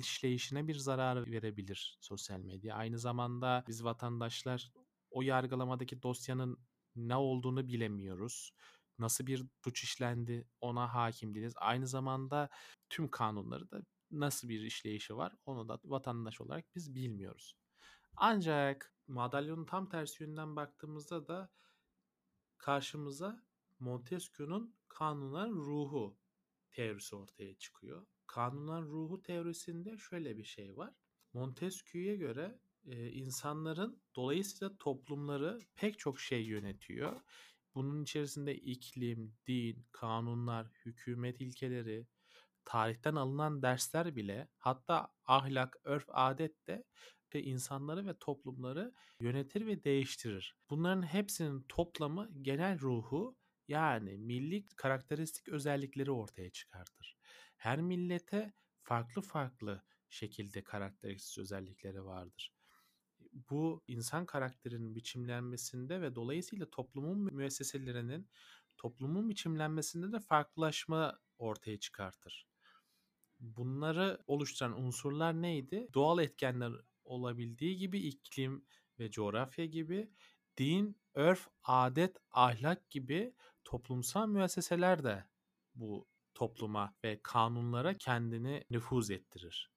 işleyişine 0.00 0.68
bir 0.68 0.74
zarar 0.74 1.30
verebilir 1.30 1.96
sosyal 2.00 2.40
medya. 2.40 2.76
Aynı 2.76 2.98
zamanda 2.98 3.64
biz 3.68 3.84
vatandaşlar 3.84 4.72
o 5.10 5.22
yargılamadaki 5.22 6.02
dosyanın 6.02 6.58
ne 6.96 7.16
olduğunu 7.16 7.68
bilemiyoruz 7.68 8.52
nasıl 8.98 9.26
bir 9.26 9.46
suç 9.64 9.84
işlendi 9.84 10.48
ona 10.60 10.94
hakim 10.94 11.34
değiliz. 11.34 11.54
Aynı 11.56 11.86
zamanda 11.86 12.48
tüm 12.90 13.10
kanunları 13.10 13.70
da 13.70 13.82
nasıl 14.10 14.48
bir 14.48 14.60
işleyişi 14.60 15.16
var 15.16 15.36
onu 15.46 15.68
da 15.68 15.78
vatandaş 15.84 16.40
olarak 16.40 16.74
biz 16.74 16.94
bilmiyoruz. 16.94 17.56
Ancak 18.16 18.94
madalyonun 19.06 19.64
tam 19.64 19.88
tersi 19.88 20.22
yönünden 20.22 20.56
baktığımızda 20.56 21.28
da 21.28 21.50
karşımıza 22.58 23.42
Montesquieu'nun 23.78 24.74
kanunların 24.88 25.54
ruhu 25.54 26.16
teorisi 26.70 27.16
ortaya 27.16 27.54
çıkıyor. 27.54 28.06
Kanunların 28.32 28.86
ruhu 28.86 29.22
teorisinde 29.22 29.98
şöyle 29.98 30.36
bir 30.36 30.44
şey 30.44 30.76
var. 30.76 30.94
Montesquieu'ya 31.32 32.14
göre 32.14 32.58
e, 32.86 33.10
insanların 33.10 34.02
dolayısıyla 34.16 34.76
toplumları 34.78 35.58
pek 35.76 35.98
çok 35.98 36.20
şey 36.20 36.42
yönetiyor 36.42 37.20
bunun 37.74 38.02
içerisinde 38.02 38.54
iklim, 38.56 39.34
din, 39.46 39.86
kanunlar, 39.92 40.66
hükümet 40.86 41.40
ilkeleri, 41.40 42.06
tarihten 42.64 43.14
alınan 43.14 43.62
dersler 43.62 44.16
bile 44.16 44.48
hatta 44.58 45.08
ahlak, 45.24 45.76
örf, 45.84 46.04
adet 46.08 46.66
de 46.66 46.84
ve 47.34 47.42
insanları 47.42 48.06
ve 48.06 48.18
toplumları 48.18 48.94
yönetir 49.20 49.66
ve 49.66 49.84
değiştirir. 49.84 50.56
Bunların 50.70 51.02
hepsinin 51.02 51.64
toplamı 51.68 52.30
genel 52.42 52.80
ruhu 52.80 53.36
yani 53.68 54.18
milli 54.18 54.66
karakteristik 54.76 55.48
özellikleri 55.48 56.10
ortaya 56.10 56.50
çıkartır. 56.50 57.16
Her 57.62 57.80
millete 57.80 58.52
farklı 58.82 59.22
farklı 59.22 59.82
şekilde 60.08 60.64
karakteristik 60.64 61.38
özellikleri 61.38 62.04
vardır 62.04 62.52
bu 63.50 63.82
insan 63.88 64.26
karakterinin 64.26 64.94
biçimlenmesinde 64.94 66.00
ve 66.00 66.14
dolayısıyla 66.14 66.70
toplumun 66.70 67.34
müesseselerinin 67.34 68.28
toplumun 68.76 69.30
biçimlenmesinde 69.30 70.12
de 70.12 70.20
farklılaşma 70.20 71.18
ortaya 71.38 71.78
çıkartır. 71.78 72.46
Bunları 73.40 74.18
oluşturan 74.26 74.82
unsurlar 74.82 75.42
neydi? 75.42 75.88
Doğal 75.94 76.18
etkenler 76.18 76.72
olabildiği 77.04 77.76
gibi 77.76 78.00
iklim 78.00 78.64
ve 78.98 79.10
coğrafya 79.10 79.66
gibi 79.66 80.10
din, 80.58 80.96
örf, 81.14 81.48
adet, 81.62 82.16
ahlak 82.30 82.90
gibi 82.90 83.34
toplumsal 83.64 84.28
müesseseler 84.28 85.04
de 85.04 85.24
bu 85.74 86.06
topluma 86.34 86.94
ve 87.04 87.20
kanunlara 87.22 87.98
kendini 87.98 88.64
nüfuz 88.70 89.10
ettirir. 89.10 89.70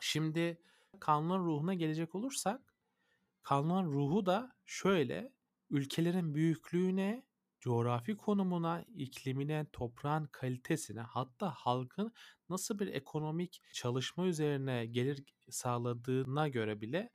Şimdi 0.00 0.62
kanunların 1.00 1.44
ruhuna 1.44 1.74
gelecek 1.74 2.14
olursak 2.14 2.74
kanunların 3.42 3.92
ruhu 3.92 4.26
da 4.26 4.56
şöyle 4.64 5.32
ülkelerin 5.70 6.34
büyüklüğüne, 6.34 7.26
coğrafi 7.60 8.16
konumuna, 8.16 8.84
iklimine, 8.94 9.66
toprağın 9.72 10.26
kalitesine 10.26 11.00
hatta 11.00 11.50
halkın 11.50 12.12
nasıl 12.48 12.78
bir 12.78 12.86
ekonomik 12.86 13.62
çalışma 13.72 14.26
üzerine 14.26 14.86
gelir 14.86 15.24
sağladığına 15.50 16.48
göre 16.48 16.80
bile 16.80 17.10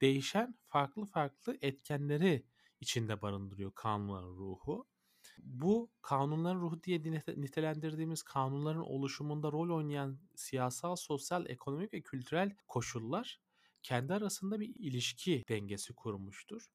değişen 0.00 0.54
farklı 0.68 1.06
farklı 1.06 1.58
etkenleri 1.60 2.46
içinde 2.80 3.22
barındırıyor 3.22 3.72
kanunların 3.74 4.36
ruhu. 4.36 4.86
Bu 5.38 5.90
kanunların 6.02 6.60
ruhu 6.60 6.82
diye 6.82 7.02
nitelendirdiğimiz 7.36 8.22
kanunların 8.22 8.82
oluşumunda 8.82 9.52
rol 9.52 9.76
oynayan 9.76 10.18
siyasal, 10.34 10.96
sosyal, 10.96 11.46
ekonomik 11.46 11.94
ve 11.94 12.00
kültürel 12.00 12.56
koşullar 12.68 13.40
kendi 13.82 14.14
arasında 14.14 14.60
bir 14.60 14.74
ilişki 14.74 15.44
dengesi 15.48 15.94
kurmuştur. 15.94 16.66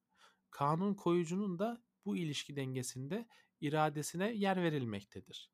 Kanun 0.50 0.94
koyucunun 0.94 1.58
da 1.58 1.82
bu 2.04 2.16
ilişki 2.16 2.56
dengesinde 2.56 3.26
iradesine 3.60 4.32
yer 4.32 4.62
verilmektedir. 4.62 5.50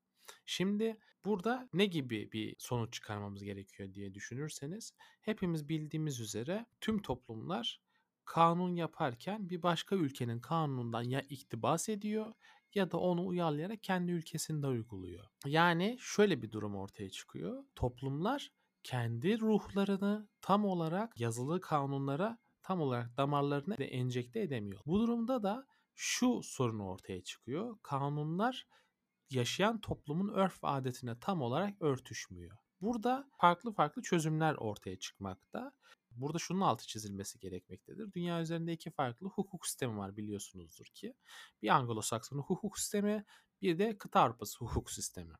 Şimdi 0.46 0.98
burada 1.24 1.68
ne 1.72 1.86
gibi 1.86 2.32
bir 2.32 2.56
sonuç 2.58 2.92
çıkarmamız 2.92 3.44
gerekiyor 3.44 3.94
diye 3.94 4.14
düşünürseniz 4.14 4.94
hepimiz 5.20 5.68
bildiğimiz 5.68 6.20
üzere 6.20 6.66
tüm 6.80 7.02
toplumlar 7.02 7.80
kanun 8.24 8.74
yaparken 8.74 9.50
bir 9.50 9.62
başka 9.62 9.96
ülkenin 9.96 10.40
kanunundan 10.40 11.02
ya 11.02 11.20
iktibas 11.20 11.88
ediyor 11.88 12.34
ya 12.76 12.90
da 12.90 12.98
onu 12.98 13.26
uyarlayarak 13.26 13.82
kendi 13.82 14.12
ülkesinde 14.12 14.66
uyguluyor. 14.66 15.24
Yani 15.46 15.96
şöyle 16.00 16.42
bir 16.42 16.50
durum 16.50 16.76
ortaya 16.76 17.10
çıkıyor. 17.10 17.64
Toplumlar 17.74 18.52
kendi 18.82 19.40
ruhlarını 19.40 20.28
tam 20.40 20.64
olarak 20.64 21.20
yazılı 21.20 21.60
kanunlara 21.60 22.38
tam 22.62 22.80
olarak 22.80 23.16
damarlarına 23.16 23.78
de 23.78 23.84
enjekte 23.84 24.40
edemiyor. 24.40 24.80
Bu 24.86 25.00
durumda 25.00 25.42
da 25.42 25.66
şu 25.94 26.40
sorun 26.42 26.78
ortaya 26.78 27.22
çıkıyor. 27.22 27.78
Kanunlar 27.82 28.66
yaşayan 29.30 29.80
toplumun 29.80 30.28
örf 30.28 30.58
adetine 30.62 31.18
tam 31.20 31.42
olarak 31.42 31.82
örtüşmüyor. 31.82 32.56
Burada 32.80 33.28
farklı 33.38 33.72
farklı 33.72 34.02
çözümler 34.02 34.54
ortaya 34.54 34.98
çıkmakta. 34.98 35.72
Burada 36.20 36.38
şunun 36.38 36.60
altı 36.60 36.86
çizilmesi 36.86 37.38
gerekmektedir. 37.38 38.12
Dünya 38.12 38.40
üzerinde 38.42 38.72
iki 38.72 38.90
farklı 38.90 39.28
hukuk 39.28 39.66
sistemi 39.66 39.98
var 39.98 40.16
biliyorsunuzdur 40.16 40.84
ki. 40.84 41.14
Bir 41.62 41.68
Anglo-Sakson 41.68 42.38
hukuk 42.38 42.78
sistemi, 42.78 43.24
bir 43.62 43.78
de 43.78 43.98
kıta 43.98 44.20
Avrupası 44.20 44.58
hukuk 44.58 44.90
sistemi. 44.90 45.34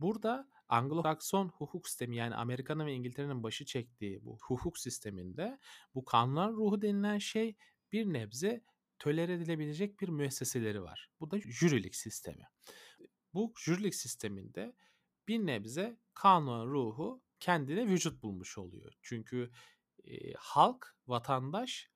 Burada 0.00 0.48
Anglo-Sakson 0.68 1.48
hukuk 1.48 1.88
sistemi 1.88 2.16
yani 2.16 2.34
Amerika'nın 2.34 2.86
ve 2.86 2.94
İngiltere'nin 2.94 3.42
başı 3.42 3.64
çektiği 3.64 4.24
bu 4.24 4.38
hukuk 4.42 4.78
sisteminde 4.78 5.58
bu 5.94 6.04
kanunlar 6.04 6.52
ruhu 6.52 6.82
denilen 6.82 7.18
şey 7.18 7.56
bir 7.92 8.06
nebze 8.06 8.64
tölere 8.98 9.32
edilebilecek 9.32 10.00
bir 10.00 10.08
müesseseleri 10.08 10.82
var. 10.82 11.10
Bu 11.20 11.30
da 11.30 11.40
jürilik 11.40 11.96
sistemi. 11.96 12.48
Bu 13.34 13.54
jürilik 13.58 13.94
sisteminde 13.94 14.74
bir 15.28 15.38
nebze 15.38 15.98
kanun 16.14 16.66
ruhu 16.66 17.22
kendine 17.40 17.86
vücut 17.86 18.22
bulmuş 18.22 18.58
oluyor. 18.58 18.92
Çünkü 19.02 19.50
e, 20.04 20.32
halk, 20.38 20.96
vatandaş 21.06 21.90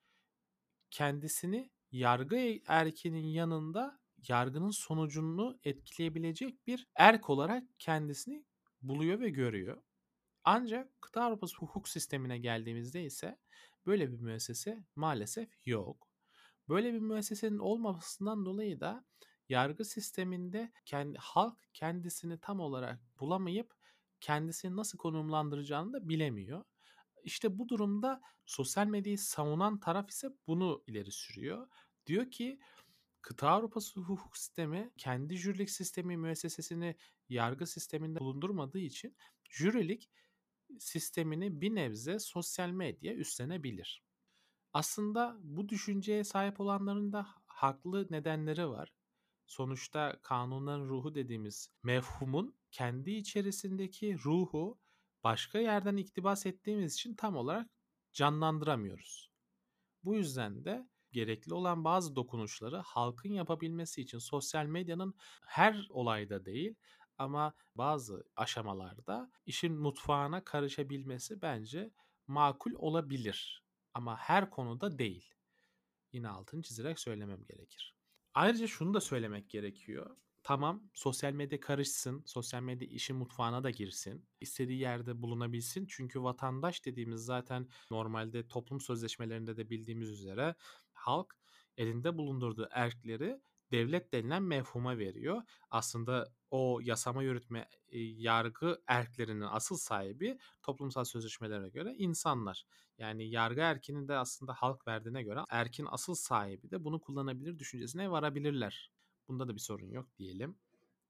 kendisini 0.90 1.70
yargı 1.92 2.58
erkinin 2.66 3.26
yanında 3.26 4.00
yargının 4.28 4.70
sonucunu 4.70 5.58
etkileyebilecek 5.64 6.66
bir 6.66 6.88
erk 6.96 7.30
olarak 7.30 7.64
kendisini 7.78 8.44
buluyor 8.82 9.20
ve 9.20 9.30
görüyor. 9.30 9.82
Ancak 10.44 11.02
kıta 11.02 11.22
Avrupası 11.22 11.56
hukuk 11.56 11.88
sistemine 11.88 12.38
geldiğimizde 12.38 13.04
ise 13.04 13.38
böyle 13.86 14.12
bir 14.12 14.18
müessese 14.18 14.84
maalesef 14.96 15.48
yok. 15.66 16.08
Böyle 16.68 16.92
bir 16.92 16.98
müessesenin 16.98 17.58
olmamasından 17.58 18.46
dolayı 18.46 18.80
da 18.80 19.04
yargı 19.48 19.84
sisteminde 19.84 20.72
kendi 20.84 21.18
halk 21.18 21.58
kendisini 21.74 22.40
tam 22.40 22.60
olarak 22.60 23.00
bulamayıp 23.20 23.74
kendisini 24.20 24.76
nasıl 24.76 24.98
konumlandıracağını 24.98 25.92
da 25.92 26.08
bilemiyor. 26.08 26.64
İşte 27.26 27.58
bu 27.58 27.68
durumda 27.68 28.20
sosyal 28.46 28.86
medyayı 28.86 29.18
savunan 29.18 29.80
taraf 29.80 30.10
ise 30.10 30.28
bunu 30.46 30.84
ileri 30.86 31.12
sürüyor. 31.12 31.68
Diyor 32.06 32.30
ki 32.30 32.60
kıta 33.22 33.48
Avrupası 33.48 34.00
hukuk 34.00 34.36
sistemi 34.36 34.90
kendi 34.96 35.36
jürilik 35.36 35.70
sistemi 35.70 36.16
müessesesini 36.16 36.96
yargı 37.28 37.66
sisteminde 37.66 38.20
bulundurmadığı 38.20 38.78
için 38.78 39.16
jürilik 39.50 40.10
sistemini 40.78 41.60
bir 41.60 41.74
nebze 41.74 42.18
sosyal 42.18 42.70
medya 42.70 43.14
üstlenebilir. 43.14 44.02
Aslında 44.72 45.36
bu 45.42 45.68
düşünceye 45.68 46.24
sahip 46.24 46.60
olanların 46.60 47.12
da 47.12 47.26
haklı 47.46 48.06
nedenleri 48.10 48.68
var. 48.68 48.92
Sonuçta 49.46 50.18
kanunların 50.22 50.88
ruhu 50.88 51.14
dediğimiz 51.14 51.70
mefhumun 51.82 52.54
kendi 52.70 53.10
içerisindeki 53.10 54.18
ruhu 54.24 54.78
başka 55.26 55.58
yerden 55.58 55.96
iktibas 55.96 56.46
ettiğimiz 56.46 56.94
için 56.94 57.14
tam 57.14 57.36
olarak 57.36 57.70
canlandıramıyoruz. 58.12 59.30
Bu 60.04 60.14
yüzden 60.14 60.64
de 60.64 60.88
gerekli 61.12 61.54
olan 61.54 61.84
bazı 61.84 62.16
dokunuşları 62.16 62.76
halkın 62.76 63.32
yapabilmesi 63.32 64.00
için 64.00 64.18
sosyal 64.18 64.66
medyanın 64.66 65.14
her 65.46 65.86
olayda 65.90 66.44
değil 66.44 66.74
ama 67.18 67.54
bazı 67.74 68.24
aşamalarda 68.36 69.30
işin 69.46 69.78
mutfağına 69.78 70.44
karışabilmesi 70.44 71.42
bence 71.42 71.90
makul 72.26 72.72
olabilir. 72.74 73.64
Ama 73.94 74.16
her 74.16 74.50
konuda 74.50 74.98
değil. 74.98 75.34
Yine 76.12 76.28
altını 76.28 76.62
çizerek 76.62 77.00
söylemem 77.00 77.44
gerekir. 77.44 77.94
Ayrıca 78.34 78.66
şunu 78.66 78.94
da 78.94 79.00
söylemek 79.00 79.50
gerekiyor. 79.50 80.16
Tamam 80.46 80.82
sosyal 80.94 81.32
medya 81.32 81.60
karışsın, 81.60 82.22
sosyal 82.26 82.62
medya 82.62 82.88
işin 82.88 83.16
mutfağına 83.16 83.64
da 83.64 83.70
girsin, 83.70 84.28
istediği 84.40 84.78
yerde 84.80 85.22
bulunabilsin. 85.22 85.86
Çünkü 85.86 86.22
vatandaş 86.22 86.84
dediğimiz 86.84 87.20
zaten 87.24 87.68
normalde 87.90 88.48
toplum 88.48 88.80
sözleşmelerinde 88.80 89.56
de 89.56 89.70
bildiğimiz 89.70 90.10
üzere 90.10 90.54
halk 90.92 91.34
elinde 91.76 92.16
bulundurduğu 92.18 92.68
erkleri 92.70 93.40
devlet 93.72 94.12
denilen 94.12 94.42
mefhuma 94.42 94.98
veriyor. 94.98 95.42
Aslında 95.70 96.32
o 96.50 96.80
yasama 96.82 97.22
yürütme 97.22 97.68
yargı 98.16 98.82
erklerinin 98.86 99.40
asıl 99.50 99.76
sahibi 99.76 100.38
toplumsal 100.62 101.04
sözleşmelere 101.04 101.68
göre 101.68 101.94
insanlar. 101.98 102.64
Yani 102.98 103.30
yargı 103.30 103.60
erkini 103.60 104.08
de 104.08 104.14
aslında 104.14 104.52
halk 104.54 104.86
verdiğine 104.88 105.22
göre 105.22 105.40
erkin 105.50 105.86
asıl 105.90 106.14
sahibi 106.14 106.70
de 106.70 106.84
bunu 106.84 107.00
kullanabilir 107.00 107.58
düşüncesine 107.58 108.10
varabilirler. 108.10 108.90
Bunda 109.28 109.48
da 109.48 109.54
bir 109.54 109.60
sorun 109.60 109.90
yok 109.90 110.18
diyelim. 110.18 110.58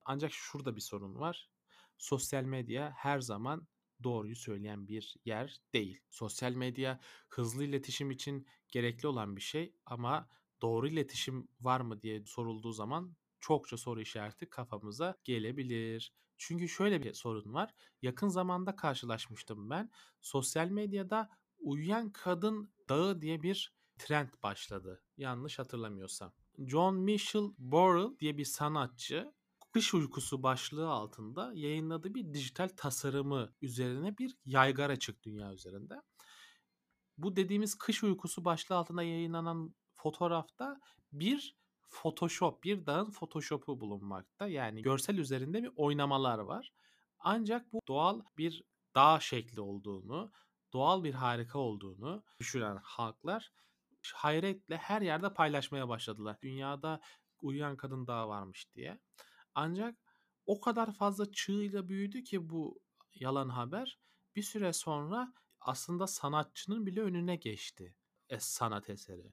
Ancak 0.04 0.32
şurada 0.32 0.76
bir 0.76 0.80
sorun 0.80 1.14
var. 1.14 1.50
Sosyal 1.98 2.42
medya 2.44 2.92
her 2.96 3.20
zaman 3.20 3.66
doğruyu 4.02 4.36
söyleyen 4.36 4.88
bir 4.88 5.16
yer 5.24 5.60
değil. 5.74 6.00
Sosyal 6.10 6.52
medya 6.52 7.00
hızlı 7.28 7.64
iletişim 7.64 8.10
için 8.10 8.46
gerekli 8.68 9.08
olan 9.08 9.36
bir 9.36 9.40
şey 9.40 9.74
ama 9.86 10.28
doğru 10.62 10.88
iletişim 10.88 11.48
var 11.60 11.80
mı 11.80 12.02
diye 12.02 12.24
sorulduğu 12.24 12.72
zaman 12.72 13.16
çokça 13.40 13.76
soru 13.76 14.00
işareti 14.00 14.50
kafamıza 14.50 15.16
gelebilir. 15.24 16.12
Çünkü 16.38 16.68
şöyle 16.68 17.02
bir 17.02 17.14
sorun 17.14 17.54
var. 17.54 17.74
Yakın 18.02 18.28
zamanda 18.28 18.76
karşılaşmıştım 18.76 19.70
ben. 19.70 19.90
Sosyal 20.20 20.68
medyada 20.68 21.30
uyuyan 21.58 22.10
kadın 22.12 22.72
dağı 22.88 23.20
diye 23.20 23.42
bir 23.42 23.74
trend 23.98 24.28
başladı. 24.42 25.02
Yanlış 25.16 25.58
hatırlamıyorsam. 25.58 26.32
John 26.58 26.96
Michel 26.96 27.50
Borrell 27.58 28.18
diye 28.18 28.38
bir 28.38 28.44
sanatçı 28.44 29.32
kış 29.72 29.94
uykusu 29.94 30.42
başlığı 30.42 30.90
altında 30.90 31.52
yayınladığı 31.54 32.14
bir 32.14 32.34
dijital 32.34 32.68
tasarımı 32.76 33.52
üzerine 33.62 34.18
bir 34.18 34.36
yaygara 34.44 34.96
çıktı 34.96 35.30
dünya 35.30 35.52
üzerinde. 35.52 35.94
Bu 37.18 37.36
dediğimiz 37.36 37.78
kış 37.78 38.04
uykusu 38.04 38.44
başlığı 38.44 38.76
altında 38.76 39.02
yayınlanan 39.02 39.74
fotoğrafta 39.94 40.80
bir 41.12 41.56
Photoshop, 41.90 42.64
bir 42.64 42.86
dağın 42.86 43.10
Photoshop'u 43.10 43.80
bulunmakta. 43.80 44.48
Yani 44.48 44.82
görsel 44.82 45.18
üzerinde 45.18 45.62
bir 45.62 45.70
oynamalar 45.76 46.38
var. 46.38 46.72
Ancak 47.18 47.72
bu 47.72 47.80
doğal 47.88 48.20
bir 48.38 48.62
dağ 48.94 49.20
şekli 49.20 49.60
olduğunu, 49.60 50.32
doğal 50.72 51.04
bir 51.04 51.14
harika 51.14 51.58
olduğunu 51.58 52.24
düşünen 52.40 52.78
halklar 52.82 53.52
hayretle 54.12 54.76
her 54.76 55.02
yerde 55.02 55.34
paylaşmaya 55.34 55.88
başladılar. 55.88 56.36
Dünyada 56.42 57.00
uyuyan 57.42 57.76
kadın 57.76 58.06
dağı 58.06 58.28
varmış 58.28 58.74
diye. 58.74 59.00
Ancak 59.54 59.96
o 60.46 60.60
kadar 60.60 60.92
fazla 60.92 61.32
çığıyla 61.32 61.88
büyüdü 61.88 62.24
ki 62.24 62.50
bu 62.50 62.80
yalan 63.14 63.48
haber 63.48 63.98
bir 64.36 64.42
süre 64.42 64.72
sonra 64.72 65.32
aslında 65.60 66.06
sanatçının 66.06 66.86
bile 66.86 67.00
önüne 67.00 67.36
geçti 67.36 67.94
es 68.28 68.44
sanat 68.44 68.90
eseri. 68.90 69.32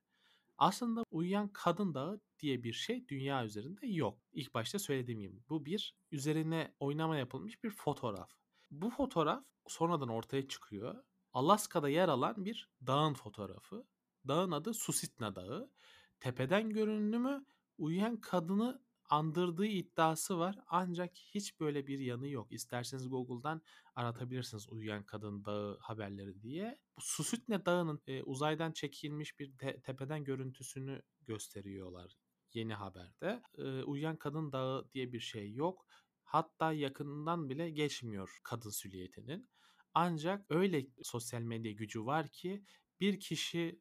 Aslında 0.58 1.04
uyuyan 1.12 1.54
kadın 1.54 1.94
dağı 1.94 2.22
diye 2.40 2.64
bir 2.64 2.74
şey 2.74 3.08
dünya 3.08 3.46
üzerinde 3.46 3.88
yok. 3.88 4.20
İlk 4.32 4.54
başta 4.54 4.80
söylediğim 4.80 5.20
gibi 5.20 5.40
bu 5.50 5.66
bir 5.66 5.96
üzerine 6.12 6.76
oynama 6.80 7.18
yapılmış 7.18 7.64
bir 7.64 7.70
fotoğraf. 7.70 8.32
Bu 8.72 8.90
fotoğraf 8.90 9.44
sonradan 9.68 10.10
ortaya 10.10 10.48
çıkıyor. 10.48 11.04
Alaska'da 11.34 11.90
yer 11.90 12.10
alan 12.10 12.46
bir 12.46 12.70
dağın 12.88 13.14
fotoğrafı. 13.14 13.86
Dağın 14.28 14.52
adı 14.52 14.74
Susitna 14.74 15.36
Dağı. 15.36 15.72
Tepeden 16.20 16.70
görünümü 16.70 17.46
uyuyan 17.78 18.18
kadını 18.18 18.82
andırdığı 19.10 19.66
iddiası 19.66 20.40
var 20.40 20.60
ancak 20.68 21.16
hiç 21.16 21.60
böyle 21.60 21.88
bir 21.88 22.00
yanı 22.00 22.28
yok. 22.28 22.48
İsterseniz 22.52 23.10
Google'dan 23.10 23.62
aratabilirsiniz 23.96 24.70
uyuyan 24.70 25.04
kadın 25.04 25.46
dağı 25.46 25.78
haberleri 25.80 26.42
diye. 26.42 26.80
Bu 26.98 27.02
Susitne 27.02 27.66
Dağı'nın 27.66 28.02
e, 28.08 28.24
uzaydan 28.24 28.72
çekilmiş 28.72 29.40
bir 29.40 29.58
te- 29.58 29.82
tepeden 29.82 30.24
görüntüsünü 30.24 31.02
gösteriyorlar 31.22 32.18
yeni 32.54 32.74
haberde. 32.74 33.42
E, 33.58 33.84
uyuyan 33.84 34.18
kadın 34.18 34.52
dağı 34.52 34.90
diye 34.94 35.14
bir 35.14 35.20
şey 35.20 35.54
yok. 35.54 35.88
Hatta 36.24 36.74
yakından 36.74 37.50
bile 37.50 37.70
geçmiyor 37.70 38.40
kadın 38.44 38.70
süliyetinin. 38.70 39.50
Ancak 39.94 40.46
öyle 40.50 40.88
sosyal 41.04 41.42
medya 41.42 41.72
gücü 41.72 42.06
var 42.06 42.30
ki 42.30 42.64
bir 43.00 43.20
kişi 43.20 43.80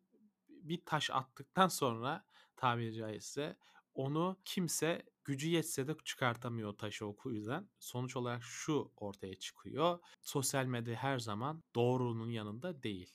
bir 0.69 0.85
taş 0.87 1.11
attıktan 1.11 1.69
sonra 1.69 2.25
tabiri 2.57 2.95
caizse 2.95 3.57
onu 3.95 4.37
kimse 4.45 5.03
gücü 5.25 5.49
yetse 5.49 5.89
de 5.89 5.97
çıkartamıyor 6.05 6.73
taşı 6.73 7.07
o 7.07 7.17
yüzden. 7.31 7.69
Sonuç 7.79 8.17
olarak 8.17 8.43
şu 8.43 8.93
ortaya 8.97 9.35
çıkıyor. 9.39 9.99
Sosyal 10.23 10.67
medya 10.67 10.95
her 10.95 11.19
zaman 11.19 11.63
doğrunun 11.75 12.31
yanında 12.31 12.83
değil. 12.83 13.11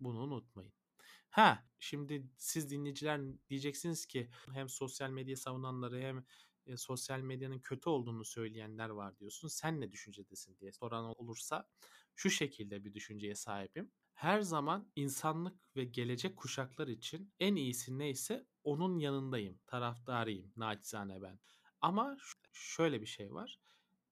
Bunu 0.00 0.20
unutmayın. 0.20 0.72
Ha, 1.30 1.66
şimdi 1.78 2.26
siz 2.38 2.70
dinleyiciler 2.70 3.20
diyeceksiniz 3.48 4.06
ki 4.06 4.30
hem 4.52 4.68
sosyal 4.68 5.10
medya 5.10 5.36
savunanları 5.36 6.00
hem 6.00 6.24
e, 6.66 6.76
sosyal 6.76 7.20
medyanın 7.20 7.58
kötü 7.58 7.88
olduğunu 7.88 8.24
söyleyenler 8.24 8.88
var 8.88 9.18
diyorsun. 9.18 9.48
Sen 9.48 9.80
ne 9.80 9.92
düşüncedesin 9.92 10.58
diye 10.58 10.72
soran 10.72 11.04
olursa 11.04 11.68
şu 12.14 12.30
şekilde 12.30 12.84
bir 12.84 12.94
düşünceye 12.94 13.34
sahibim. 13.34 13.90
Her 14.16 14.40
zaman 14.40 14.88
insanlık 14.96 15.76
ve 15.76 15.84
gelecek 15.84 16.36
kuşaklar 16.36 16.88
için 16.88 17.34
en 17.40 17.54
iyisi 17.54 17.98
neyse 17.98 18.46
onun 18.64 18.98
yanındayım, 18.98 19.58
taraftarıyım 19.66 20.52
naçizane 20.56 21.22
ben. 21.22 21.38
Ama 21.80 22.16
şöyle 22.52 23.00
bir 23.00 23.06
şey 23.06 23.34
var. 23.34 23.60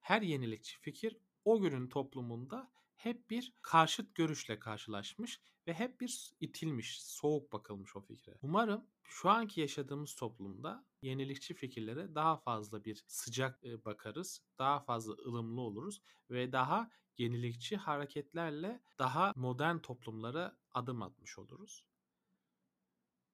Her 0.01 0.23
yenilikçi 0.23 0.79
fikir 0.79 1.17
o 1.45 1.61
günün 1.61 1.89
toplumunda 1.89 2.73
hep 2.97 3.31
bir 3.31 3.53
karşıt 3.63 4.15
görüşle 4.15 4.59
karşılaşmış 4.59 5.41
ve 5.67 5.75
hep 5.75 6.01
bir 6.01 6.33
itilmiş, 6.41 7.03
soğuk 7.03 7.53
bakılmış 7.53 7.97
o 7.97 8.01
fikre. 8.01 8.35
Umarım 8.43 8.87
şu 9.03 9.31
anki 9.31 9.61
yaşadığımız 9.61 10.15
toplumda 10.15 10.87
yenilikçi 11.03 11.55
fikirlere 11.55 12.15
daha 12.15 12.37
fazla 12.37 12.85
bir 12.85 13.05
sıcak 13.07 13.63
bakarız, 13.63 14.43
daha 14.59 14.81
fazla 14.81 15.13
ılımlı 15.13 15.61
oluruz 15.61 16.03
ve 16.31 16.53
daha 16.53 16.91
yenilikçi 17.19 17.77
hareketlerle 17.77 18.83
daha 18.99 19.33
modern 19.37 19.79
toplumlara 19.79 20.57
adım 20.75 21.03
atmış 21.03 21.39
oluruz. 21.39 21.85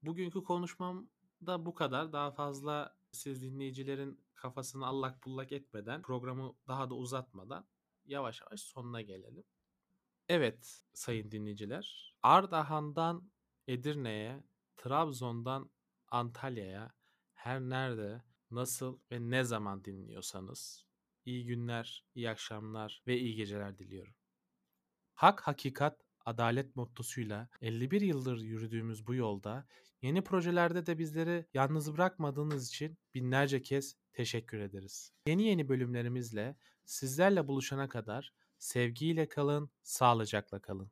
Bugünkü 0.03 0.45
konuşmam 0.45 1.11
da 1.47 1.67
bu 1.67 1.75
kadar. 1.75 2.13
Daha 2.13 2.31
fazla 2.31 2.97
siz 3.13 3.43
dinleyicilerin 3.43 4.21
kafasını 4.35 4.87
allak 4.87 5.25
bullak 5.25 5.53
etmeden, 5.53 6.03
programı 6.03 6.55
daha 6.69 6.91
da 6.91 6.95
uzatmadan 6.95 7.67
yavaş 8.05 8.41
yavaş 8.41 8.61
sonuna 8.61 9.01
gelelim. 9.03 9.45
Evet 10.29 10.85
sayın 10.95 11.31
dinleyiciler, 11.31 12.17
Ardahan'dan 12.23 13.31
Edirne'ye, 13.67 14.45
Trabzon'dan 14.77 15.71
Antalya'ya 16.09 16.95
her 17.35 17.61
nerede, 17.61 18.23
nasıl 18.51 18.99
ve 19.13 19.31
ne 19.31 19.45
zaman 19.45 19.85
dinliyorsanız 19.85 20.87
iyi 21.25 21.47
günler, 21.47 22.05
iyi 22.15 22.31
akşamlar 22.31 23.03
ve 23.07 23.19
iyi 23.19 23.35
geceler 23.35 23.79
diliyorum. 23.79 24.15
Hak, 25.15 25.41
hakikat, 25.41 26.01
adalet 26.25 26.77
mottosuyla 26.77 27.49
51 27.61 28.01
yıldır 28.01 28.39
yürüdüğümüz 28.39 29.07
bu 29.07 29.15
yolda 29.15 29.67
yeni 30.03 30.25
projelerde 30.25 30.87
de 30.87 30.99
bizleri 30.99 31.47
yalnız 31.55 31.93
bırakmadığınız 31.93 32.69
için 32.69 32.99
binlerce 33.15 33.63
kez 33.63 33.97
teşekkür 34.13 34.61
ederiz. 34.61 35.13
Yeni 35.27 35.43
yeni 35.43 35.69
bölümlerimizle 35.69 36.57
sizlerle 36.85 37.49
buluşana 37.49 37.89
kadar 37.89 38.33
sevgiyle 38.59 39.29
kalın, 39.29 39.71
sağlıcakla 39.83 40.61
kalın. 40.61 40.91